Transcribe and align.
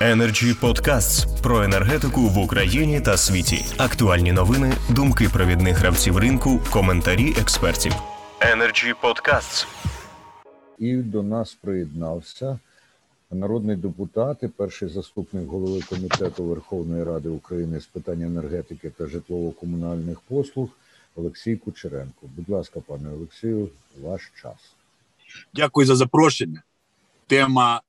Energy 0.00 0.60
Podcasts 0.60 1.42
про 1.42 1.62
енергетику 1.62 2.20
в 2.20 2.38
Україні 2.38 3.00
та 3.00 3.16
світі. 3.16 3.64
Актуальні 3.78 4.32
новини, 4.32 4.76
думки 4.90 5.28
провідних 5.28 5.78
гравців 5.78 6.18
ринку, 6.18 6.60
коментарі 6.70 7.34
експертів. 7.40 7.92
Energy 8.40 8.94
Podcasts. 9.02 9.66
І 10.78 10.96
до 10.96 11.22
нас 11.22 11.54
приєднався 11.54 12.58
народний 13.30 13.76
депутат 13.76 14.42
і 14.42 14.48
перший 14.48 14.88
заступник 14.88 15.48
голови 15.48 15.80
комітету 15.88 16.44
Верховної 16.44 17.04
Ради 17.04 17.28
України 17.28 17.80
з 17.80 17.86
питань 17.86 18.22
енергетики 18.22 18.90
та 18.90 19.06
житлово-комунальних 19.06 20.20
послуг 20.28 20.68
Олексій 21.14 21.56
Кучеренко. 21.56 22.26
Будь 22.36 22.48
ласка, 22.48 22.80
пане 22.86 23.08
Олексію, 23.12 23.68
ваш 24.02 24.32
час. 24.42 24.74
Дякую 25.54 25.86
за 25.86 25.96
запрошення. 25.96 26.62
Тема 27.26 27.80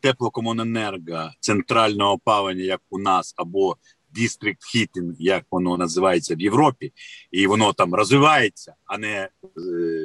теплокомуненерго, 0.00 1.30
центрального 1.40 2.12
опалення, 2.12 2.62
як 2.62 2.80
у 2.90 2.98
нас, 2.98 3.34
або 3.36 3.76
District 4.16 4.58
Heating, 4.74 5.14
як 5.18 5.44
воно 5.50 5.76
називається 5.76 6.34
в 6.34 6.40
Європі, 6.40 6.92
і 7.30 7.46
воно 7.46 7.72
там 7.72 7.94
розвивається, 7.94 8.74
а 8.86 8.98
не 8.98 9.08
е, 9.18 9.28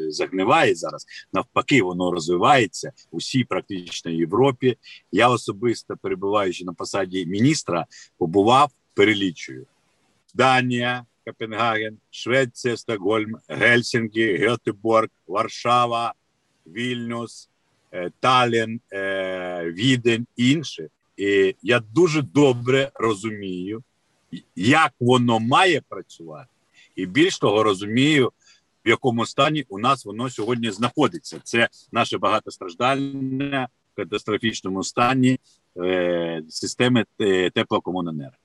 загниває 0.10 0.76
зараз. 0.76 1.06
Навпаки, 1.34 1.82
воно 1.82 2.12
розвивається 2.12 2.92
у 3.12 3.18
всій 3.18 3.44
практично 3.44 4.12
Європі. 4.12 4.78
Я 5.12 5.30
особисто 5.30 5.98
перебуваючи 6.02 6.66
на 6.66 6.74
посаді 6.74 7.26
міністра, 7.26 7.86
побував 8.18 8.72
перелічую 8.94 9.66
Данія. 10.34 11.06
Копенгаген, 11.28 11.98
Швеція, 12.10 12.78
Стокгольм, 12.78 13.38
Гельсінкі, 13.48 14.38
Гетеборг, 14.38 15.10
Варшава, 15.28 16.14
Вільнюс, 16.68 17.50
Талін, 18.20 18.82
е, 18.94 19.72
Відень 19.72 20.28
інші. 20.36 20.88
І 21.18 21.56
я 21.62 21.80
дуже 21.80 22.22
добре 22.22 22.92
розумію, 22.96 23.84
як 24.56 24.94
воно 25.00 25.40
має 25.40 25.82
працювати, 25.90 26.50
і 26.96 27.06
більш 27.06 27.40
того, 27.40 27.64
розумію, 27.64 28.32
в 28.86 28.90
якому 28.90 29.26
стані 29.26 29.66
у 29.70 29.80
нас 29.80 30.06
воно 30.06 30.30
сьогодні 30.30 30.72
знаходиться. 30.72 31.40
Це 31.44 31.70
наше 31.92 32.18
багатостраждальне 32.18 33.68
в 33.94 33.96
катастрофічному 33.96 34.84
стані 34.84 35.40
е, 35.78 36.44
системи 36.50 37.06
теплокомуненерго. 37.54 38.36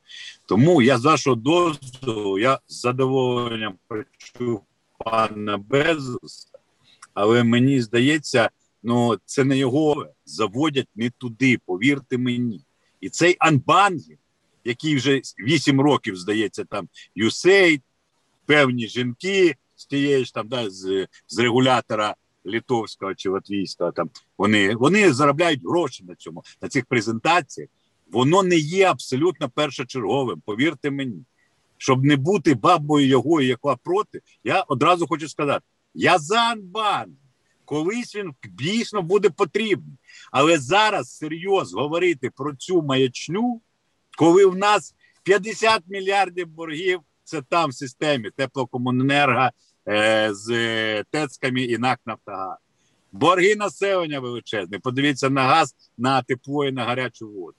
Тому 0.47 0.83
я 0.83 0.98
з 0.98 1.05
вашого 1.05 1.37
дозволу, 1.37 2.39
я 2.39 2.59
з 2.69 2.81
задоволенням 2.81 3.75
почув 3.89 4.63
пана 4.98 5.59
Безуса, 5.59 6.48
але 7.15 7.45
мені 7.45 7.81
здається, 7.81 8.51
ну 8.83 9.19
це 9.25 9.45
не 9.45 9.57
його 9.57 10.07
заводять 10.25 10.89
не 10.95 11.11
туди, 11.11 11.59
повірте 11.67 12.19
мені. 12.19 12.65
І 13.01 13.09
цей 13.09 13.37
анбангінг, 13.39 14.19
який 14.65 14.97
вже 14.97 15.21
8 15.39 15.81
років 15.81 16.17
здається, 16.17 16.65
там 16.65 16.89
USAID, 17.17 17.81
певні 18.47 18.87
жінки 18.87 19.57
з 19.77 19.87
тієї 19.87 20.25
ж 20.25 20.35
там 20.35 20.49
да, 20.49 20.71
з, 20.71 21.07
з 21.29 21.39
регулятора 21.39 22.15
литовського 22.45 23.15
чи 23.15 23.29
латвійського, 23.29 23.93
там 23.93 24.11
вони 24.39 24.75
вони 24.75 25.13
заробляють 25.13 25.61
гроші 25.65 26.05
на 26.05 26.15
цьому, 26.15 26.45
на 26.63 26.69
цих 26.69 26.87
презентаціях. 26.87 27.69
Воно 28.11 28.43
не 28.43 28.57
є 28.57 28.85
абсолютно 28.85 29.49
першочерговим, 29.49 30.43
повірте 30.45 30.91
мені. 30.91 31.25
Щоб 31.79 32.05
не 32.05 32.17
бути 32.17 32.55
бабою 32.55 33.07
його, 33.07 33.41
яка 33.41 33.77
проти, 33.77 34.21
я 34.45 34.63
одразу 34.63 35.07
хочу 35.07 35.29
сказати: 35.29 35.65
я 35.95 36.19
за 36.19 36.41
Анбан. 36.41 37.17
Колись 37.73 38.17
він 38.17 38.34
дійсно 38.45 39.03
буде 39.03 39.31
потрібний. 39.31 39.97
Але 40.31 40.59
зараз 40.59 41.17
серйозно 41.17 41.83
говорити 41.83 42.31
про 42.31 42.56
цю 42.56 42.83
маячню, 42.83 43.61
коли 44.19 44.47
в 44.47 44.56
нас 44.56 44.95
50 45.23 45.83
мільярдів 45.87 46.48
боргів, 46.48 47.01
це 47.25 47.42
там 47.42 47.70
в 47.70 47.75
системі 47.75 48.31
теплокомуненерго 48.31 49.48
е, 49.89 50.29
з 50.33 50.48
ТЕЦками 51.11 51.63
і 51.63 51.79
НАК 51.79 52.01
Нафтогаз. 52.07 52.58
Борги 53.13 53.57
населення 53.57 54.20
величезні. 54.20 54.79
Подивіться 54.79 55.30
на 55.30 55.42
газ, 55.42 55.74
на 55.98 56.23
тепло 56.23 56.67
і 56.67 56.73
на 56.73 56.85
гарячу 56.85 57.29
воду. 57.29 57.57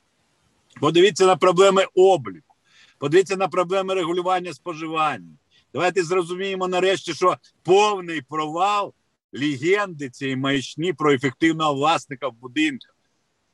Подивіться 0.79 1.25
на 1.25 1.35
проблеми 1.35 1.85
обліку, 1.95 2.55
подивіться 2.97 3.35
на 3.35 3.47
проблеми 3.47 3.93
регулювання 3.93 4.53
споживання. 4.53 5.33
Давайте 5.73 6.03
зрозуміємо 6.03 6.67
нарешті, 6.67 7.13
що 7.13 7.38
повний 7.63 8.21
провал 8.21 8.93
легенди 9.33 10.09
цієї 10.09 10.35
маячні 10.35 10.94
про 10.94 11.13
ефективного 11.13 11.73
власника 11.73 12.27
в 12.27 12.33
будинках. 12.33 12.95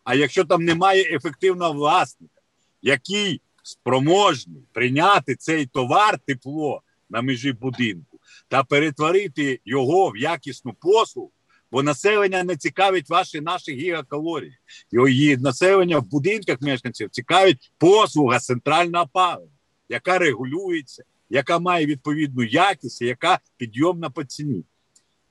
А 0.04 0.16
якщо 0.16 0.46
там 0.46 0.66
немає 0.66 1.16
ефективного 1.16 1.74
власника, 1.74 2.42
який 2.82 3.42
спроможний 3.64 4.64
прийняти 4.74 5.36
цей 5.36 5.66
товар 5.66 6.20
тепло 6.26 6.82
на 7.10 7.22
межі 7.22 7.52
будинку 7.52 8.20
та 8.48 8.64
перетворити 8.64 9.60
його 9.66 10.10
в 10.10 10.18
якісну 10.18 10.74
послугу, 10.74 11.32
Бо 11.72 11.84
населення 11.84 12.44
не 12.44 12.56
цікавить 12.58 13.10
ваші 13.10 13.42
наші 13.42 13.72
гігакалорії. 13.72 14.58
Її 14.92 15.38
населення 15.38 15.98
в 15.98 16.06
будинках 16.06 16.62
мешканців 16.62 17.10
цікавить 17.10 17.72
послуга 17.78 18.40
центрального 18.40 19.04
опалення, 19.04 19.52
яка 19.90 20.18
регулюється, 20.18 21.04
яка 21.30 21.60
має 21.60 21.86
відповідну 21.86 22.44
якість, 22.44 23.02
яка 23.02 23.40
підйомна 23.58 24.10
по 24.10 24.24
ціні. 24.24 24.64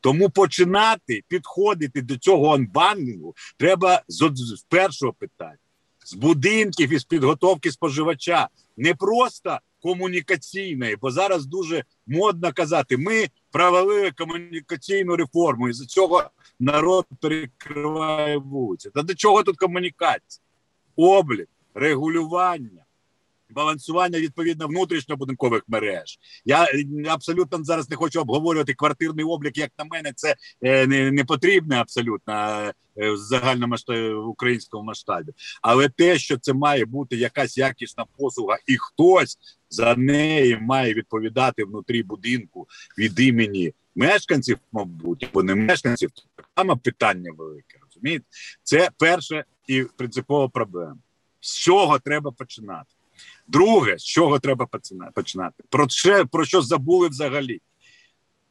Тому 0.00 0.30
починати 0.30 1.22
підходити 1.28 2.02
до 2.02 2.16
цього 2.16 2.54
анбандлінгу 2.54 3.34
треба 3.56 4.02
з, 4.08 4.30
з 4.34 4.62
першого 4.62 5.12
питання, 5.12 5.58
з 6.04 6.14
будинків 6.14 6.92
і 6.92 6.98
з 6.98 7.04
підготовки 7.04 7.72
споживача. 7.72 8.48
Не 8.76 8.94
просто 8.94 9.58
комунікаційної, 9.82 10.96
бо 10.96 11.10
зараз 11.10 11.46
дуже 11.46 11.84
модно 12.06 12.52
казати, 12.52 12.96
ми 12.96 13.28
провалили 13.50 14.10
комунікаційну 14.10 15.16
реформу, 15.16 15.68
і 15.68 15.72
за 15.72 15.86
цього 15.86 16.30
народ 16.60 17.06
перекриває 17.20 18.36
вулиці. 18.36 18.90
Та 18.90 19.02
до 19.02 19.14
чого 19.14 19.42
тут 19.42 19.56
комунікація? 19.56 20.44
Облік, 20.96 21.48
регулювання, 21.74 22.84
балансування 23.50 24.20
відповідно 24.20 24.66
внутрішньобудинкових 24.68 25.62
мереж. 25.68 26.18
Я 26.44 26.66
абсолютно 27.08 27.64
зараз 27.64 27.90
не 27.90 27.96
хочу 27.96 28.20
обговорювати 28.20 28.74
квартирний 28.74 29.24
облік. 29.24 29.58
Як 29.58 29.70
на 29.78 29.84
мене, 29.84 30.12
це 30.16 30.36
е, 30.62 30.86
не 30.86 31.10
не 31.10 31.24
потрібне 31.24 31.76
абсолютно 31.76 32.34
е, 32.96 33.10
в 33.10 33.16
загальному 33.16 33.76
в 33.88 34.28
українському 34.28 34.84
масштабі. 34.84 35.32
Але 35.62 35.88
те, 35.88 36.18
що 36.18 36.38
це 36.38 36.52
має 36.52 36.84
бути 36.84 37.16
якась 37.16 37.58
якісна 37.58 38.04
послуга, 38.18 38.58
і 38.66 38.76
хтось 38.78 39.38
за 39.70 39.94
неї 39.94 40.58
має 40.60 40.94
відповідати 40.94 41.64
внутрі 41.64 42.02
будинку 42.02 42.68
від 42.98 43.20
імені 43.20 43.72
мешканців, 43.96 44.58
мабуть, 44.72 45.30
бо 45.34 45.42
не 45.42 45.54
мешканців, 45.54 46.10
то 46.10 46.22
саме 46.56 46.76
питання 46.76 47.32
велике. 47.38 47.78
Розумієте, 47.86 48.24
це 48.62 48.90
перша 48.98 49.44
і 49.66 49.82
принципова 49.96 50.48
проблема. 50.48 50.96
З 51.40 51.56
чого 51.56 51.98
треба 51.98 52.30
починати? 52.30 52.97
Друге, 53.46 53.98
з 53.98 54.04
чого 54.04 54.38
треба 54.38 54.66
починати? 55.14 55.64
Про 55.68 55.88
що, 55.88 56.26
про 56.26 56.44
що 56.44 56.62
забули 56.62 57.08
взагалі? 57.08 57.60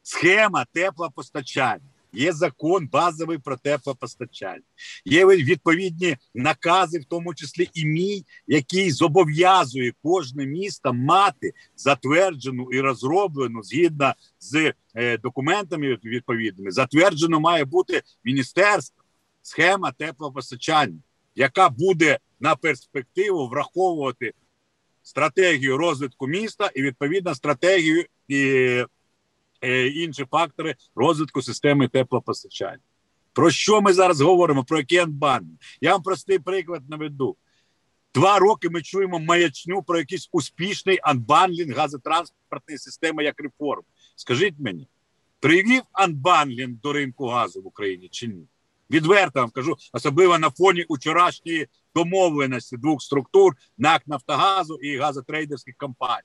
Схема 0.02 0.66
теплопостачання. 0.72 1.80
Є 2.12 2.32
закон 2.32 2.88
базовий 2.92 3.38
про 3.38 3.56
теплопостачання, 3.56 4.62
є 5.04 5.26
відповідні 5.26 6.16
накази, 6.34 6.98
в 6.98 7.04
тому 7.04 7.34
числі 7.34 7.70
і 7.74 7.84
мій, 7.84 8.24
який 8.46 8.90
зобов'язує 8.90 9.92
кожне 10.02 10.46
місто 10.46 10.92
мати 10.92 11.52
затверджену 11.76 12.68
і 12.72 12.80
розроблену 12.80 13.62
згідно 13.62 14.14
з 14.40 14.72
е, 14.94 15.18
документами 15.18 15.98
відповідними. 16.04 16.70
Затверджено 16.70 17.40
має 17.40 17.64
бути 17.64 18.02
міністерство 18.24 19.04
схема 19.42 19.92
теплопостачання, 19.92 20.98
яка 21.34 21.68
буде 21.68 22.18
на 22.40 22.56
перспективу 22.56 23.48
враховувати 23.48 24.32
стратегію 25.08 25.76
розвитку 25.76 26.26
міста 26.26 26.70
і 26.74 26.82
відповідно 26.82 27.34
стратегію 27.34 28.04
і 28.28 28.42
е, 29.60 29.88
інші 29.88 30.24
фактори 30.30 30.74
розвитку 30.94 31.42
системи 31.42 31.88
теплопостачання. 31.88 32.82
Про 33.32 33.50
що 33.50 33.80
ми 33.80 33.92
зараз 33.92 34.20
говоримо? 34.20 34.64
Про 34.64 34.78
який 34.78 34.98
анбан? 34.98 35.58
Я 35.80 35.92
вам 35.92 36.02
простий 36.02 36.38
приклад 36.38 36.90
наведу. 36.90 37.36
Два 38.14 38.38
роки 38.38 38.68
ми 38.70 38.82
чуємо 38.82 39.18
маячню 39.18 39.82
про 39.82 39.98
якийсь 39.98 40.28
успішний 40.32 40.98
анбанлінг 41.02 41.76
газотранспортної 41.76 42.78
системи 42.78 43.24
як 43.24 43.40
реформ. 43.40 43.82
Скажіть 44.16 44.54
мені, 44.58 44.88
привів 45.40 45.82
анбанлінг 45.92 46.80
до 46.80 46.92
ринку 46.92 47.26
газу 47.26 47.62
в 47.62 47.66
Україні 47.66 48.08
чи 48.08 48.26
ні? 48.26 48.46
Відверто 48.90 49.40
вам 49.40 49.50
кажу, 49.50 49.76
особливо 49.92 50.38
на 50.38 50.50
фоні 50.50 50.86
вчорашньої 50.88 51.68
домовленості 51.94 52.76
двох 52.76 53.02
структур 53.02 53.56
НАК 53.78 54.02
Нафтогазу 54.06 54.74
і 54.74 54.96
газотрейдерських 54.96 55.76
компаній. 55.76 56.22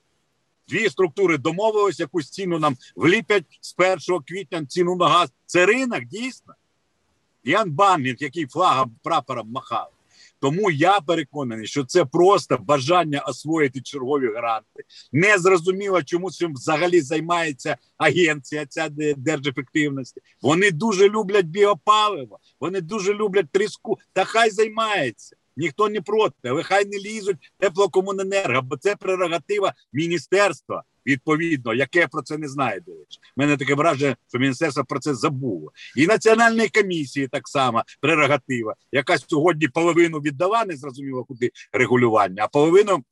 Дві 0.68 0.88
структури 0.88 1.38
домовилися, 1.38 2.02
якусь 2.02 2.30
ціну 2.30 2.58
нам 2.58 2.76
вліпять 2.96 3.44
з 3.60 3.74
1 4.08 4.22
квітня 4.26 4.66
ціну 4.66 4.96
на 4.96 5.08
газ. 5.08 5.32
Це 5.46 5.66
ринок 5.66 6.04
дійсно. 6.04 6.54
Ян 7.44 7.70
Банмінг, 7.70 8.16
який 8.18 8.46
флагом 8.46 8.96
прапором 9.02 9.50
махав. 9.50 9.93
Тому 10.44 10.70
я 10.70 11.00
переконаний, 11.00 11.66
що 11.66 11.84
це 11.84 12.04
просто 12.04 12.58
бажання 12.58 13.20
освоїти 13.20 13.80
чергові 13.80 14.26
гранти. 14.36 14.84
Не 15.12 15.38
зрозуміло, 15.38 16.02
чому 16.02 16.30
цим 16.30 16.54
взагалі 16.54 17.00
займається 17.00 17.76
агенція 17.96 18.66
ця 18.66 18.88
держефективності. 19.16 20.20
Вони 20.42 20.70
дуже 20.70 21.08
люблять 21.08 21.46
біопаливо, 21.46 22.38
вони 22.60 22.80
дуже 22.80 23.14
люблять 23.14 23.50
тріску. 23.52 23.98
Та 24.12 24.24
хай 24.24 24.50
займається. 24.50 25.36
Ніхто 25.56 25.88
не 25.88 26.00
проти, 26.00 26.48
але 26.48 26.62
хай 26.62 26.84
не 26.84 26.98
лізуть 26.98 27.52
теплокомуненерго, 27.58 28.62
бо 28.62 28.76
це 28.76 28.96
прерогатива 28.96 29.74
міністерства 29.92 30.84
відповідно, 31.06 31.74
яке 31.74 32.06
про 32.06 32.22
це 32.22 32.38
не 32.38 32.48
знає. 32.48 32.80
До 32.80 32.92
речі, 32.92 33.18
мене 33.36 33.56
таке 33.56 33.74
враження, 33.74 34.16
що 34.28 34.38
міністерство 34.38 34.84
про 34.84 35.00
це 35.00 35.14
забуло, 35.14 35.72
і 35.96 36.06
національної 36.06 36.68
комісії 36.68 37.28
так 37.28 37.48
само 37.48 37.82
прерогатива, 38.00 38.74
яка 38.92 39.18
сьогодні 39.18 39.68
половину 39.68 40.18
віддала, 40.18 40.64
не 40.64 40.76
зрозуміло 40.76 41.24
куди 41.24 41.50
регулювання, 41.72 42.44
а 42.44 42.48
половину. 42.48 43.04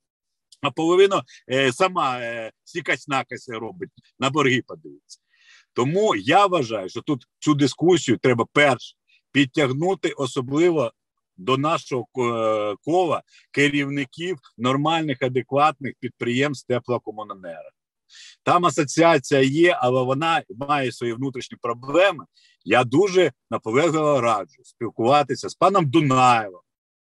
А 0.63 0.71
половину 0.71 1.23
е, 1.51 1.73
сама 1.73 2.19
е, 2.21 2.53
сікась 2.65 3.09
накась 3.09 3.49
робить 3.49 3.91
на 4.19 4.31
борги. 4.31 4.63
Подивиться. 4.67 5.19
Тому 5.73 6.15
я 6.17 6.47
вважаю, 6.47 6.89
що 6.89 7.01
тут 7.03 7.27
цю 7.39 7.55
дискусію 7.55 8.19
треба 8.19 8.47
перш 8.53 8.97
підтягнути, 9.33 10.09
особливо 10.09 10.93
до 11.37 11.57
нашого 11.57 12.07
е, 12.19 12.77
кола 12.85 13.23
керівників 13.51 14.39
нормальних 14.59 15.23
адекватних 15.23 15.95
підприємств 16.01 16.69
теплокомуненерго. 16.69 17.71
Там 18.43 18.67
асоціація 18.67 19.41
є, 19.41 19.79
але 19.81 20.03
вона 20.03 20.43
має 20.69 20.93
свої 20.93 21.13
внутрішні 21.13 21.59
проблеми. 21.61 22.25
Я 22.65 22.85
дуже 22.85 23.33
наполегливо 23.51 24.21
раджу 24.21 24.65
спілкуватися 24.65 25.49
з 25.49 25.55
паном 25.55 25.91
Дунаєвим, 25.91 26.61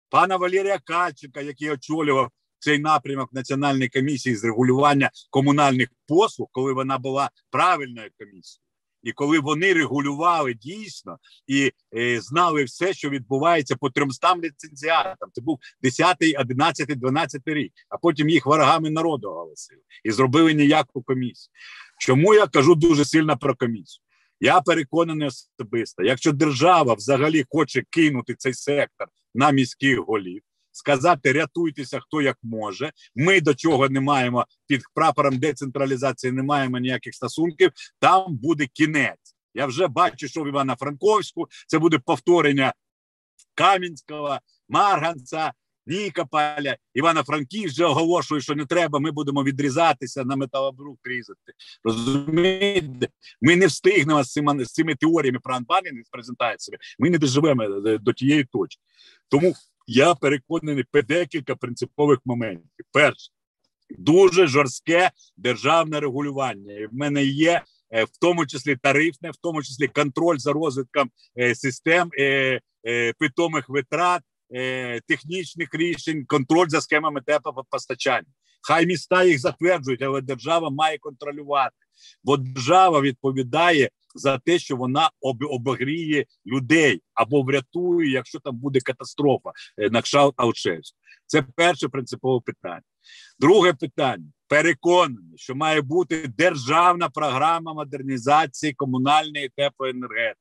пана 0.10 0.38
Валерія 0.38 0.80
Кальченка, 0.80 1.42
який 1.42 1.72
очолював 1.72 2.30
цей 2.60 2.80
напрямок 2.80 3.34
Національної 3.34 3.90
комісії 3.90 4.36
з 4.36 4.44
регулювання 4.44 5.12
комунальних 5.30 5.90
послуг, 6.08 6.48
коли 6.52 6.74
вона 6.74 6.98
була 6.98 7.30
правильною 7.50 8.10
комісією. 8.20 8.69
І 9.04 9.12
коли 9.12 9.40
вони 9.40 9.74
регулювали 9.74 10.54
дійсно 10.54 11.18
і 11.48 11.72
е, 11.98 12.22
знали 12.22 12.64
все, 12.64 12.94
що 12.94 13.10
відбувається 13.10 13.76
по 13.76 13.90
300 13.90 14.36
ліцензіатам, 14.38 15.30
це 15.34 15.42
був 15.42 15.60
10, 15.82 16.18
11, 16.40 17.00
12 17.00 17.42
рік, 17.46 17.74
а 17.90 17.98
потім 17.98 18.30
їх 18.30 18.46
ворогами 18.46 18.90
народу 18.90 19.30
оголосили 19.30 19.82
і 20.04 20.12
зробили 20.12 20.54
ніяку 20.54 21.02
комісію. 21.02 21.52
Чому 22.00 22.34
я 22.34 22.48
кажу 22.48 22.76
дуже 22.76 23.06
сильно 23.06 23.38
про 23.38 23.56
комісію? 23.56 24.04
Я 24.40 24.62
переконаний 24.62 25.28
особисто, 25.28 26.04
якщо 26.04 26.32
держава 26.32 26.94
взагалі 26.94 27.46
хоче 27.50 27.84
кинути 27.90 28.36
цей 28.38 28.54
сектор 28.54 29.08
на 29.36 29.52
міських 29.52 30.00
голів, 30.00 30.42
сказати 30.80 31.32
рятуйтеся, 31.32 32.00
хто 32.00 32.22
як 32.22 32.38
може. 32.44 32.92
Ми 33.16 33.42
до 33.42 33.56
чого 33.56 33.90
не 33.90 34.00
маємо 34.00 34.46
під 34.68 34.82
прапором 34.94 35.40
децентралізації, 35.40 36.34
не 36.34 36.44
маємо 36.44 36.78
ніяких 36.78 37.16
стосунків. 37.16 37.72
Там 38.00 38.24
буде 38.28 38.68
кінець. 38.74 39.36
Я 39.54 39.66
вже 39.66 39.88
бачу, 39.88 40.28
що 40.28 40.44
в 40.44 40.48
Івано-Франковську 40.48 41.48
це 41.68 41.80
буде 41.80 42.00
повторення 42.00 42.74
Кам'янського, 43.56 44.40
Марганця. 44.70 45.54
Нікополя, 45.86 46.78
Івано-Франківськ 46.94 47.74
вже 47.74 47.86
оголошує, 47.86 48.42
що 48.42 48.56
не 48.56 48.66
треба. 48.66 49.00
Ми 49.00 49.12
будемо 49.12 49.44
відрізатися 49.44 50.24
на 50.24 50.36
металобрук 50.36 51.00
різати. 51.04 51.54
Розумієте, 51.84 53.08
ми 53.42 53.56
не 53.56 53.68
встигнемо 53.68 54.24
з 54.24 54.32
цими 54.32 54.66
з 54.66 54.74
цими 54.74 54.96
теоріями 54.96 55.40
про 55.44 55.56
анбанінг 55.56 56.06
з 56.06 56.10
презентаціями. 56.10 56.80
Ми 57.00 57.10
не 57.10 57.18
доживемо 57.18 57.68
до 57.80 58.14
тієї 58.14 58.44
точки. 58.44 58.82
Тому 59.30 59.56
я 59.90 60.16
переконаний 60.16 60.84
по 60.92 61.02
декілька 61.02 61.56
принципових 61.56 62.20
моментів. 62.26 62.86
Перше, 62.92 63.32
дуже 63.90 64.48
жорстке 64.48 65.12
державне 65.38 66.00
регулювання. 66.00 66.74
І 66.74 66.86
в 66.86 66.94
мене 66.94 67.24
є 67.24 67.62
е, 67.92 68.04
в 68.04 68.18
тому 68.22 68.46
числі 68.46 68.76
тарифне, 68.76 69.32
в 69.32 69.36
тому 69.42 69.64
числі 69.64 69.88
контроль 69.88 70.38
за 70.38 70.54
розвитком 70.54 71.10
е, 71.40 71.56
систем 71.56 72.10
е, 72.20 72.62
питомих 73.20 73.70
витрат. 73.70 74.22
Технічних 75.08 75.70
рішень, 75.74 76.26
контроль 76.26 76.68
за 76.68 76.82
схемами 76.82 77.22
теплопостачання. 77.22 78.28
Хай 78.62 78.86
міста 78.86 79.24
їх 79.24 79.40
затверджують, 79.40 80.02
але 80.02 80.22
держава 80.22 80.70
має 80.70 80.98
контролювати, 80.98 81.76
бо 82.24 82.38
держава 82.38 83.02
відповідає 83.02 83.90
за 84.16 84.38
те, 84.38 84.60
що 84.60 84.76
вона 84.76 85.10
об, 85.22 85.38
обогріє 85.44 86.26
людей 86.46 87.02
або 87.14 87.42
врятує, 87.42 88.12
якщо 88.12 88.40
там 88.40 88.56
буде 88.56 88.80
катастрофа 88.80 89.52
е, 89.78 89.90
на 89.90 90.02
кшалт 90.02 90.34
Аушевську. 90.38 90.98
Це 91.26 91.42
перше 91.42 91.88
принципове 91.88 92.42
питання. 92.46 92.82
Друге 93.40 93.74
питання: 93.74 94.26
переконаний, 94.48 95.38
що 95.38 95.56
має 95.56 95.82
бути 95.82 96.28
державна 96.38 97.10
програма 97.10 97.74
модернізації 97.74 98.74
комунальної 98.74 99.52
теплоенергетики. 99.58 100.40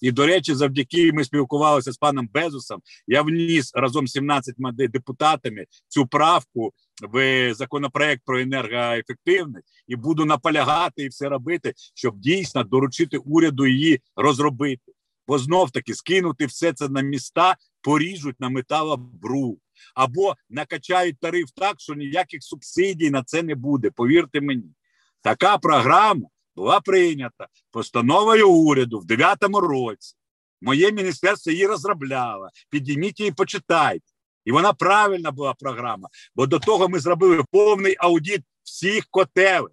І 0.00 0.12
до 0.12 0.26
речі, 0.26 0.54
завдяки 0.54 1.12
ми 1.12 1.24
спілкувалися 1.24 1.92
з 1.92 1.96
паном 1.96 2.28
Безусом. 2.32 2.80
Я 3.06 3.22
вніс 3.22 3.70
разом 3.74 4.08
з 4.08 4.12
17 4.12 4.54
депутатами 4.76 5.64
цю 5.88 6.06
правку 6.06 6.72
в 7.02 7.54
законопроект 7.54 8.22
про 8.24 8.40
енергоефективність 8.40 9.68
і 9.88 9.96
буду 9.96 10.24
наполягати 10.24 11.02
і 11.02 11.08
все 11.08 11.28
робити, 11.28 11.72
щоб 11.94 12.18
дійсно 12.18 12.64
доручити 12.64 13.18
уряду 13.18 13.66
її 13.66 14.00
розробити. 14.16 14.92
Бо 15.26 15.38
знов 15.38 15.70
таки 15.70 15.94
скинути 15.94 16.46
все 16.46 16.72
це 16.72 16.88
на 16.88 17.00
міста, 17.00 17.56
поріжуть 17.82 18.40
на 18.40 18.48
металобру. 18.48 19.58
або 19.94 20.34
накачають 20.50 21.20
тариф 21.20 21.50
так, 21.56 21.74
що 21.78 21.94
ніяких 21.94 22.42
субсидій 22.42 23.10
на 23.10 23.22
це 23.22 23.42
не 23.42 23.54
буде. 23.54 23.90
Повірте 23.90 24.40
мені, 24.40 24.74
така 25.22 25.58
програма 25.58 26.28
була 26.56 26.80
прийнята 26.80 27.48
постановою 27.70 28.50
уряду 28.50 29.00
в 29.00 29.04
9-му 29.04 29.60
році. 29.60 30.16
Моє 30.60 30.92
міністерство 30.92 31.52
її 31.52 31.66
розробляло. 31.66 32.48
Підійміть 32.70 33.20
її, 33.20 33.32
почитайте. 33.32 34.13
І 34.44 34.52
вона 34.52 34.72
правильна 34.72 35.30
була 35.30 35.54
програма. 35.54 36.08
Бо 36.34 36.46
до 36.46 36.58
того 36.58 36.88
ми 36.88 37.00
зробили 37.00 37.44
повний 37.50 37.96
аудит 37.98 38.42
всіх 38.62 39.06
котелів. 39.10 39.70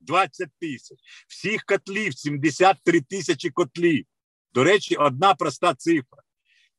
20 0.00 0.48
тисяч, 0.60 0.98
всіх 1.28 1.64
котлів, 1.64 2.14
73 2.14 3.00
тисячі 3.00 3.50
котлів. 3.50 4.04
До 4.54 4.64
речі, 4.64 4.96
одна 4.96 5.34
проста 5.34 5.74
цифра: 5.74 6.22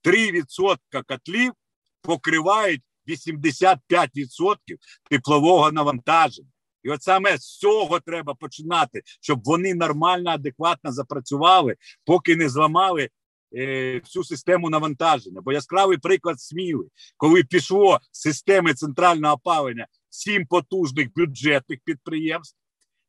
3% 0.03 0.77
котлів 1.07 1.53
покривають 2.01 2.81
85% 3.07 3.77
теплового 5.09 5.71
навантаження. 5.71 6.49
І 6.83 6.89
от 6.89 7.03
саме 7.03 7.37
з 7.37 7.57
цього 7.57 7.99
треба 7.99 8.33
починати, 8.33 9.01
щоб 9.21 9.43
вони 9.43 9.73
нормально, 9.73 10.29
адекватно 10.29 10.91
запрацювали, 10.91 11.75
поки 12.05 12.35
не 12.35 12.49
зламали 12.49 13.09
всю 14.03 14.23
систему 14.23 14.69
навантаження. 14.69 15.41
Бо 15.41 15.53
яскравий 15.53 15.97
приклад 15.97 16.41
сміли, 16.41 16.85
коли 17.17 17.43
пішло 17.43 17.99
з 18.11 18.21
системи 18.21 18.73
центрального 18.73 19.33
опалення 19.33 19.87
сім 20.09 20.45
потужних 20.45 21.13
бюджетних 21.15 21.79
підприємств, 21.85 22.57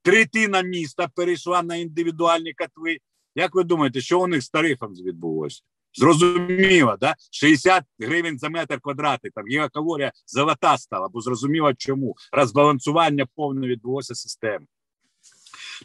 третина 0.02 0.62
міста 0.62 1.08
перейшла 1.14 1.62
на 1.62 1.76
індивідуальні 1.76 2.52
котли. 2.52 2.98
Як 3.34 3.54
ви 3.54 3.64
думаєте, 3.64 4.00
що 4.00 4.20
у 4.20 4.26
них 4.26 4.42
з 4.42 4.50
тарифом 4.50 4.92
відбулося? 4.94 5.62
Зрозуміло, 5.94 6.96
да? 7.00 7.14
60 7.30 7.84
гривень 7.98 8.38
за 8.38 8.48
метр 8.48 8.80
квадратний, 8.80 9.32
там 9.34 9.46
гігакалорія 9.46 10.12
золота 10.26 10.78
стала, 10.78 11.08
бо 11.08 11.20
зрозуміло 11.20 11.74
чому. 11.74 12.14
Розбалансування 12.32 13.26
повне 13.36 13.66
відбулося 13.66 14.14
системи. 14.14 14.66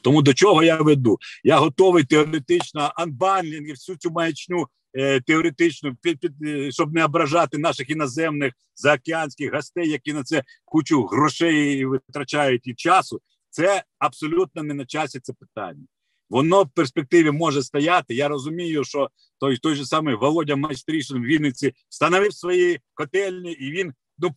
Тому 0.01 0.21
до 0.21 0.33
чого 0.33 0.63
я 0.63 0.81
веду? 0.81 1.17
Я 1.43 1.57
готовий 1.57 2.03
теоретично 2.03 2.91
анбанлінг 2.95 3.67
і 3.67 3.71
всю 3.71 3.97
цю 3.97 4.11
маячню 4.11 4.67
е, 4.93 5.21
теоретичну, 5.21 5.95
під, 6.01 6.19
під, 6.19 6.43
е, 6.43 6.71
щоб 6.71 6.93
не 6.93 7.05
ображати 7.05 7.57
наших 7.57 7.89
іноземних 7.89 8.53
заокеанських 8.75 9.53
гостей, 9.53 9.89
які 9.89 10.13
на 10.13 10.23
це 10.23 10.43
кучу 10.65 11.05
грошей 11.05 11.85
витрачають 11.85 12.67
і 12.67 12.73
часу. 12.73 13.21
Це 13.49 13.83
абсолютно 13.99 14.63
не 14.63 14.73
на 14.73 14.85
часі 14.85 15.19
це 15.19 15.33
питання 15.33 15.85
воно 16.29 16.63
в 16.63 16.69
перспективі 16.69 17.31
може 17.31 17.63
стояти. 17.63 18.15
Я 18.15 18.27
розумію, 18.27 18.83
що 18.83 19.09
той 19.39 19.57
той 19.57 19.75
же 19.75 19.85
самий 19.85 20.15
Володя 20.15 20.55
Майстрішин 20.55 21.17
в 21.17 21.25
Вінниці 21.25 21.73
встановив 21.89 22.33
свої 22.33 22.79
котельні, 22.93 23.51
і 23.51 23.71
він 23.71 23.93
ну 24.19 24.31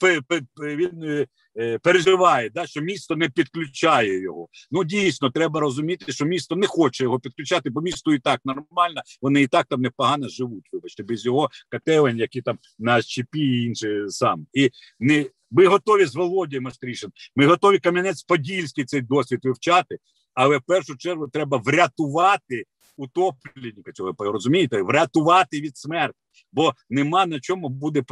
він 0.58 1.02
е, 1.02 1.26
е, 1.58 1.78
переживає, 1.78 2.50
да, 2.50 2.66
що 2.66 2.80
місто 2.80 3.16
не 3.16 3.28
підключає 3.28 4.22
його. 4.22 4.48
Ну 4.70 4.84
дійсно 4.84 5.30
треба 5.30 5.60
розуміти, 5.60 6.12
що 6.12 6.24
місто 6.24 6.56
не 6.56 6.66
хоче 6.66 7.04
його 7.04 7.20
підключати, 7.20 7.70
бо 7.70 7.80
місто 7.80 8.12
і 8.12 8.18
так 8.18 8.40
нормально. 8.44 9.02
Вони 9.22 9.42
і 9.42 9.46
так 9.46 9.66
там 9.66 9.80
непогано 9.80 10.28
живуть. 10.28 10.68
Вибачте, 10.72 11.02
без 11.02 11.24
його 11.26 11.50
котелень, 11.70 12.18
які 12.18 12.42
там 12.42 12.58
на 12.78 13.02
щепі 13.02 13.40
і 13.40 13.64
інше 13.64 14.04
сам 14.08 14.46
і 14.52 14.70
не. 15.00 15.26
Ми 15.52 15.66
готові 15.66 16.04
з 16.04 16.14
Володієм 16.14 16.64
Мастрішин, 16.64 17.10
Ми 17.36 17.46
готові 17.46 17.78
Кам'янець-Подільський 17.78 18.84
цей 18.84 19.00
досвід 19.00 19.40
вивчати 19.42 19.98
але 20.34 20.58
в 20.58 20.62
першу 20.62 20.96
чергу 20.96 21.28
треба 21.28 21.56
врятувати 21.56 22.64
утопленника. 22.96 23.92
Цього 23.92 24.14
розумієте, 24.18 24.82
врятувати 24.82 25.60
від 25.60 25.76
смерті, 25.76 26.18
бо 26.52 26.74
нема 26.90 27.26
на 27.26 27.40
чому 27.40 27.68
буде 27.68 28.02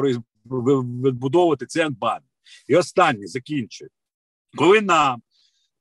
відбудовувати 0.50 1.66
це 1.66 1.86
анбан. 1.86 2.20
І 2.68 2.76
останнє 2.76 3.26
закінчую. 3.26 3.90
Коли 4.56 4.80
нам 4.80 5.22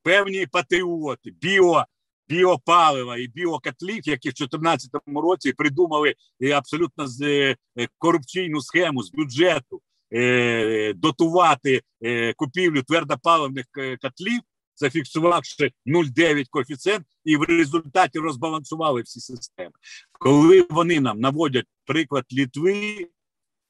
певні 0.02 0.46
патріоти, 0.46 1.30
біо, 1.30 1.84
біопалива 2.28 3.16
і 3.16 3.28
біокатлів, 3.28 4.08
які 4.08 4.28
в 4.28 4.32
2014 4.32 4.90
році 5.06 5.52
придумали 5.52 6.14
е, 6.42 6.50
абсолютно 6.50 7.06
з, 7.06 7.22
е, 7.22 7.56
корупційну 7.98 8.60
схему 8.60 9.02
з 9.02 9.10
бюджету 9.10 9.82
е, 10.12 10.92
дотувати 10.92 11.82
е, 12.02 12.32
купівлю 12.32 12.82
твердопаливних 12.82 13.66
е, 13.78 13.96
котлів, 13.96 14.40
зафіксувавши 14.76 15.72
0,9 15.86 16.44
коефіцієнт, 16.50 17.06
і 17.24 17.36
в 17.36 17.42
результаті 17.42 18.18
розбалансували 18.18 19.02
всі 19.02 19.20
системи. 19.20 19.70
Коли 20.12 20.66
вони 20.70 21.00
нам 21.00 21.20
наводять 21.20 21.66
приклад 21.84 22.24
Літви, 22.32 23.08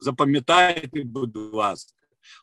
запам'ятайте, 0.01 1.03
будь 1.05 1.37
ласка, 1.37 1.93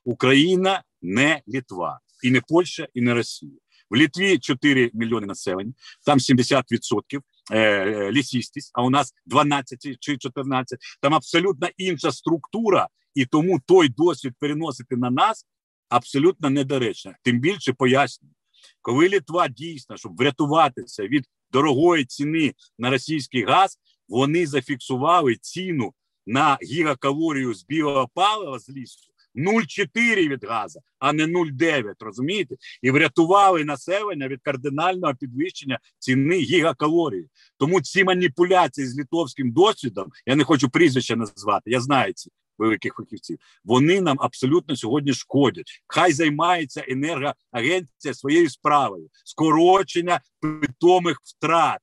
Україна 0.03 0.83
не 1.01 1.41
Літва, 1.47 1.99
і 2.23 2.31
не 2.31 2.41
Польща, 2.41 2.87
і 2.93 3.01
не 3.01 3.13
Росія. 3.13 3.57
В 3.89 3.95
Літві 3.95 4.39
4 4.39 4.91
мільйони 4.93 5.27
населення, 5.27 5.73
там 6.05 6.17
70% 6.17 7.21
е, 7.51 8.11
лісістість, 8.11 8.71
а 8.73 8.83
у 8.83 8.89
нас 8.89 9.13
12 9.25 9.97
чи 9.99 10.17
14. 10.17 10.79
Там 11.01 11.13
абсолютно 11.13 11.69
інша 11.77 12.11
структура, 12.11 12.87
і 13.15 13.25
тому 13.25 13.59
той 13.65 13.89
досвід 13.89 14.33
переносити 14.39 14.95
на 14.95 15.09
нас 15.09 15.45
абсолютно 15.89 16.49
недоречно. 16.49 17.13
Тим 17.23 17.39
більше 17.39 17.73
пояснюю, 17.73 18.33
коли 18.81 19.09
Літва 19.09 19.47
дійсно, 19.47 19.97
щоб 19.97 20.17
врятуватися 20.17 21.07
від 21.07 21.25
дорогої 21.51 22.05
ціни 22.05 22.53
на 22.79 22.89
російський 22.89 23.45
газ, 23.45 23.79
вони 24.07 24.47
зафіксували 24.47 25.35
ціну 25.35 25.93
на 26.25 26.57
гігакалорію 26.63 27.53
з 27.53 27.65
біопалива 27.65 28.59
з 28.59 28.69
лісу 28.69 29.15
0,4 29.35 30.27
від 30.27 30.43
газу, 30.43 30.79
а 30.99 31.13
не 31.13 31.25
0,9, 31.25 31.93
розумієте? 31.99 32.55
І 32.81 32.91
врятували 32.91 33.63
населення 33.63 34.27
від 34.27 34.41
кардинального 34.41 35.15
підвищення 35.15 35.79
ціни 35.99 36.37
гігакалорії. 36.37 37.29
Тому 37.57 37.81
ці 37.81 38.03
маніпуляції 38.03 38.87
з 38.87 38.97
литовським 38.97 39.51
досвідом, 39.51 40.11
я 40.25 40.35
не 40.35 40.43
хочу 40.43 40.69
прізвища 40.69 41.15
назвати, 41.15 41.71
я 41.71 41.81
знаю 41.81 42.13
ці 42.13 42.31
великих 42.57 42.93
фахівців, 42.93 43.37
вони 43.63 44.01
нам 44.01 44.17
абсолютно 44.19 44.75
сьогодні 44.75 45.13
шкодять. 45.13 45.83
Хай 45.87 46.13
займається 46.13 46.85
енергоагенція 46.87 48.13
своєю 48.13 48.49
справою, 48.49 49.09
скорочення 49.25 50.21
питомих 50.39 51.21
втрат, 51.23 51.79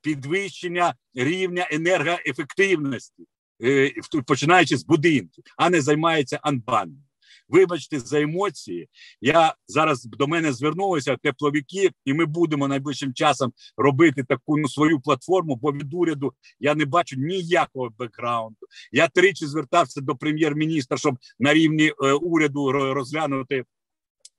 підвищення 0.00 0.94
рівня 1.14 1.68
енергоефективності. 1.70 3.24
Е, 3.64 3.92
починаючи 4.26 4.76
з 4.76 4.84
будинків, 4.84 5.44
а 5.56 5.70
не 5.70 5.80
займається 5.80 6.38
анбаном. 6.42 7.02
Вибачте 7.48 8.00
за 8.00 8.20
емоції. 8.20 8.88
Я 9.20 9.54
зараз 9.66 10.04
до 10.04 10.26
мене 10.26 10.52
звернулися 10.52 11.16
тепловики, 11.16 11.90
і 12.04 12.14
ми 12.14 12.26
будемо 12.26 12.68
найближчим 12.68 13.14
часом 13.14 13.52
робити 13.76 14.24
таку 14.24 14.58
ну, 14.58 14.68
свою 14.68 15.00
платформу. 15.00 15.56
Бо 15.56 15.72
від 15.72 15.94
уряду 15.94 16.32
я 16.60 16.74
не 16.74 16.84
бачу 16.84 17.16
ніякого 17.18 17.90
бекграунду. 17.98 18.66
Я 18.92 19.08
тричі 19.08 19.46
звертався 19.46 20.00
до 20.00 20.16
прем'єр-міністра, 20.16 20.98
щоб 20.98 21.18
на 21.38 21.54
рівні 21.54 21.92
е, 22.04 22.12
уряду 22.12 22.72
розглянути 22.72 23.64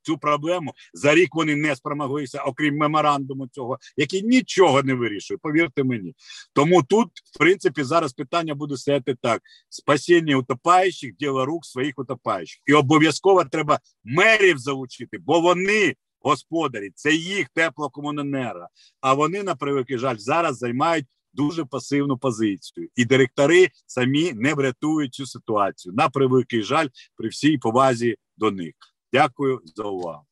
цю 0.08 0.18
проблему. 0.18 0.74
За 0.92 1.14
рік 1.14 1.34
вони 1.34 1.56
не 1.56 1.76
спромоглися, 1.76 2.42
окрім 2.42 2.76
меморандуму 2.76 3.48
цього, 3.48 3.78
який 3.96 4.22
нічого 4.22 4.82
не 4.82 4.94
вирішує. 4.94 5.38
Повірте 5.42 5.84
мені. 5.84 6.14
Тому 6.52 6.82
тут, 6.82 7.08
в 7.34 7.38
принципі, 7.38 7.82
зараз 7.82 8.12
питання 8.12 8.54
буде 8.54 8.76
стояти 8.76 9.16
так: 9.22 9.42
спасіння 9.68 10.36
утопаючих, 10.36 11.16
діло 11.16 11.46
рук 11.46 11.66
своїх 11.66 11.98
утопаючих. 11.98 12.60
І 12.66 12.72
обов'язково 12.72 13.44
треба 13.44 13.80
мерів 14.04 14.58
залучити, 14.58 15.18
бо 15.18 15.40
вони. 15.40 15.94
Господарі, 16.20 16.90
це 16.94 17.12
їх 17.12 17.48
теплокомуненерго. 17.54 18.66
А 19.00 19.14
вони, 19.14 19.42
на 19.42 19.54
превеликий 19.54 19.98
жаль, 19.98 20.16
зараз 20.18 20.58
займають 20.58 21.06
дуже 21.32 21.64
пасивну 21.64 22.18
позицію, 22.18 22.88
і 22.96 23.04
директори 23.04 23.68
самі 23.86 24.32
не 24.32 24.54
врятують 24.54 25.14
цю 25.14 25.26
ситуацію. 25.26 25.94
На 25.94 26.08
превеликий 26.08 26.62
жаль, 26.62 26.88
при 27.16 27.28
всій 27.28 27.58
повазі 27.58 28.16
до 28.36 28.50
них. 28.50 28.74
Дякую 29.12 29.60
за 29.76 29.82
увагу. 29.82 30.22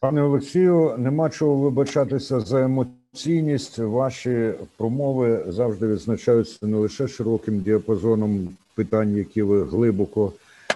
Пане 0.00 0.22
Олексію, 0.22 0.94
нема 0.98 1.30
чого 1.30 1.56
вибачатися 1.56 2.40
за 2.40 2.64
емоційність. 2.64 3.78
Ваші 3.78 4.54
промови 4.76 5.44
завжди 5.48 5.86
відзначаються 5.86 6.66
не 6.66 6.76
лише 6.76 7.08
широким 7.08 7.60
діапазоном 7.60 8.48
питань, 8.74 9.16
які 9.16 9.42
ви 9.42 9.64
глибоко 9.64 10.32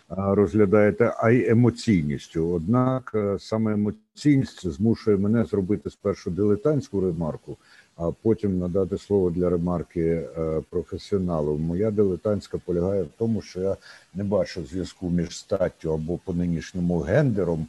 розглядаєте, 0.08 1.14
а 1.18 1.30
й 1.30 1.48
емоційністю. 1.48 2.48
Однак 2.48 3.12
е, 3.14 3.36
саме 3.40 3.72
емоційність 3.72 4.68
змушує 4.68 5.16
мене 5.16 5.44
зробити 5.44 5.90
спершу 5.90 6.30
дилетантську 6.30 7.00
ремарку, 7.00 7.56
а 7.96 8.10
потім 8.22 8.58
надати 8.58 8.98
слово 8.98 9.30
для 9.30 9.50
ремарки 9.50 10.00
е, 10.02 10.62
професіоналу. 10.70 11.58
Моя 11.58 11.90
дилетантська 11.90 12.58
полягає 12.58 13.02
в 13.02 13.08
тому, 13.18 13.42
що 13.42 13.60
я 13.60 13.76
не 14.14 14.24
бачу 14.24 14.64
зв'язку 14.64 15.10
між 15.10 15.38
статтю 15.38 15.92
або 15.92 16.18
по 16.24 16.32
нинішньому 16.32 16.98
гендером 16.98 17.66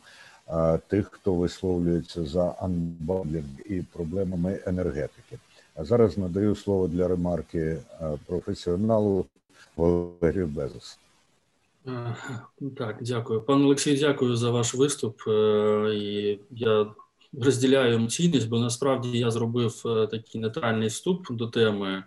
тих, 0.87 1.07
хто 1.11 1.33
висловлюється 1.33 2.25
за 2.25 2.55
unbundling 2.59 3.59
і 3.65 3.81
проблемами 3.93 4.59
енергетики. 4.65 5.37
А 5.75 5.85
зараз 5.85 6.17
надаю 6.17 6.55
слово 6.55 6.87
для 6.87 7.07
ремарки 7.07 7.59
е, 7.59 7.79
професіоналу 8.25 9.25
Валерію 9.77 10.47
Безос. 10.47 10.99
Е, 11.87 12.15
так, 12.77 12.97
дякую, 13.01 13.41
пане 13.41 13.65
Олексій. 13.65 13.99
Дякую 13.99 14.35
за 14.35 14.51
ваш 14.51 14.75
виступ. 14.75 15.21
І 15.93 16.39
я 16.51 16.85
розділяю 17.41 17.95
емоційність, 17.95 18.49
бо 18.49 18.59
насправді 18.59 19.17
я 19.17 19.31
зробив 19.31 19.83
е, 19.85 20.07
такий 20.07 20.41
нейтральний 20.41 20.87
вступ 20.87 21.31
до 21.31 21.47
теми, 21.47 22.03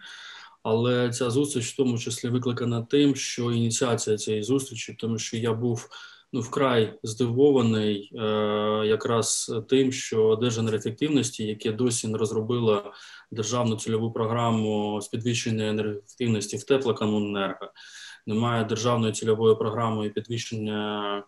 але 0.62 1.10
ця 1.10 1.30
зустріч 1.30 1.72
в 1.72 1.76
тому 1.76 1.98
числі 1.98 2.28
викликана 2.28 2.82
тим, 2.82 3.16
що 3.16 3.52
ініціація 3.52 4.16
цієї 4.16 4.42
зустрічі, 4.42 4.96
тому 4.98 5.18
що 5.18 5.36
я 5.36 5.52
був 5.52 5.88
ну 6.32 6.40
вкрай 6.40 6.98
здивований 7.02 8.10
е, 8.14 8.22
якраз 8.86 9.54
тим, 9.68 9.92
що 9.92 10.36
Держенергоефективності, 10.36 11.44
яке 11.44 11.72
досі 11.72 12.08
не 12.08 12.18
розробило 12.18 12.92
державну 13.30 13.76
цільову 13.76 14.12
програму 14.12 15.00
з 15.00 15.08
підвищення 15.08 15.68
енергоефективності 15.68 16.56
в 16.56 16.64
теплокомуненерго, 16.64 17.70
немає 18.26 18.64
державної 18.64 19.12
цільової 19.12 19.56
програми 19.56 20.10
підвищення 20.10 21.22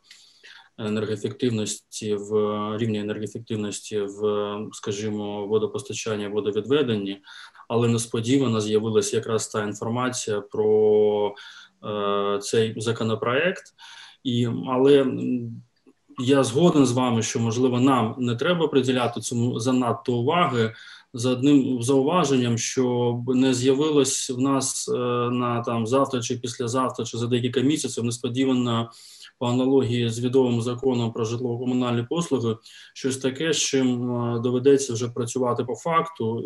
енергоефективності 0.79 2.15
в 2.15 2.33
рівні 2.79 3.01
енергоефективності 3.01 4.01
в, 4.01 4.57
скажімо, 4.73 5.47
водопостачанні, 5.47 6.29
водовідведенні, 6.29 7.21
але 7.69 7.89
несподівано 7.89 8.61
з'явилася 8.61 9.17
якраз 9.17 9.49
та 9.49 9.63
інформація 9.63 10.41
про 10.41 11.35
е, 11.85 12.39
цей 12.43 12.75
законопроект. 12.81 13.65
І 14.25 14.49
але 14.69 15.07
я 16.19 16.45
згоден 16.45 16.87
з 16.87 16.93
вами, 16.93 17.23
що 17.23 17.41
можливо 17.41 17.81
нам 17.81 18.15
не 18.19 18.37
треба 18.37 18.69
приділяти 18.69 19.21
цьому 19.21 19.61
занадто 19.61 20.19
уваги. 20.19 20.75
За 21.15 21.31
одним 21.31 21.83
зауваженням, 21.83 22.59
що 22.59 23.17
не 23.27 23.55
з'явилось 23.55 24.31
в 24.31 24.39
нас 24.39 24.89
е, 24.89 24.99
на 25.31 25.63
там 25.67 25.87
завтра 25.87 26.21
чи 26.21 26.37
післязавтра, 26.37 27.05
чи 27.05 27.19
за 27.19 27.27
декілька 27.27 27.61
місяців 27.61 28.05
несподівано 28.05 28.91
по 29.39 29.47
аналогії 29.47 30.11
з 30.11 30.21
відомим 30.21 30.63
законом 30.63 31.13
про 31.13 31.25
житлово-комунальні 31.25 32.07
послуги, 32.09 32.57
щось 32.95 33.17
таке, 33.17 33.53
з 33.53 33.57
чим 33.57 34.13
е, 34.13 34.41
доведеться 34.41 34.93
вже 34.93 35.09
працювати 35.09 35.65
по 35.65 35.75
факту, 35.75 36.43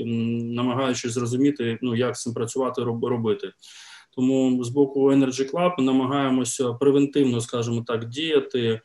намагаючись 0.55 1.13
зрозуміти, 1.13 1.79
ну 1.83 1.97
як 1.97 2.19
цим 2.19 2.35
працювати 2.35 2.83
робити. 2.85 3.53
Тому 4.15 4.65
з 4.65 4.69
боку 4.69 5.13
Energy 5.13 5.51
Club 5.53 5.75
ми 5.79 5.85
намагаємося 5.85 6.73
превентивно, 6.73 7.41
скажімо 7.41 7.85
так, 7.87 8.09
діяти 8.09 8.81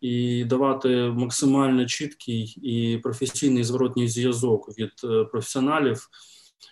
і 0.00 0.44
давати 0.44 0.88
максимально 0.96 1.86
чіткий 1.86 2.42
і 2.62 2.98
професійний 2.98 3.64
зворотній 3.64 4.08
зв'язок 4.08 4.78
від 4.78 4.92
е, 5.04 5.24
професіоналів. 5.24 6.08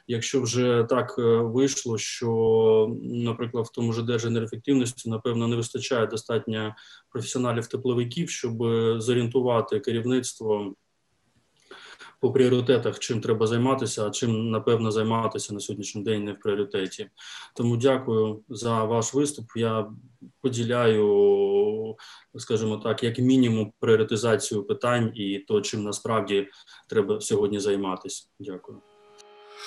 Якщо 0.07 0.43
вже 0.43 0.87
так 0.89 1.15
е, 1.19 1.23
вийшло, 1.37 1.99
що, 1.99 2.97
наприклад, 3.03 3.67
в 3.67 3.73
тому 3.73 3.93
ж 3.93 4.03
держенергоефективності, 4.03 5.11
напевно, 5.11 5.49
не 5.49 5.57
вистачає 5.57 6.07
достатньо 6.07 6.75
професіоналів-тепловиків, 7.11 8.31
щоб 8.31 8.59
зорієнтувати 9.01 9.81
керівництво 9.81 10.75
по 12.21 12.33
пріоритетах, 12.33 12.99
чим 12.99 13.21
треба 13.21 13.47
займатися, 13.47 14.07
а 14.07 14.11
чим 14.11 14.51
напевно 14.51 14.91
займатися 14.91 15.55
на 15.55 15.61
сьогоднішній 15.61 16.03
день 16.03 16.25
не 16.25 16.33
в 16.33 16.41
пріоритеті. 16.41 17.11
Тому 17.55 17.77
дякую 17.77 18.43
за 18.49 18.85
ваш 18.85 19.15
виступ. 19.15 19.45
Я 19.57 19.91
поділяю, 20.41 21.97
скажімо 22.37 22.77
так, 22.77 23.05
як 23.05 23.19
мінімум 23.19 23.73
пріоритизацію 23.81 24.65
питань 24.65 25.13
і 25.15 25.39
то, 25.39 25.61
чим 25.61 25.85
насправді 25.85 26.49
треба 26.89 27.21
сьогодні 27.21 27.61
займатися. 27.61 28.27
Дякую. 28.39 28.81